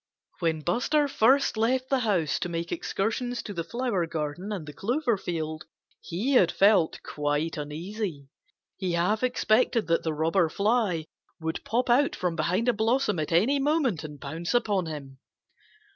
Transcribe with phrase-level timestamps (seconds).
[0.39, 4.73] When Buster first left the house to make excursions to the flower garden and the
[4.73, 5.65] clover field
[6.01, 8.27] he had felt quite uneasy.
[8.77, 11.05] He half expected that the Robber Fly
[11.39, 15.19] would pop out from behind a blossom at any moment and pounce upon him.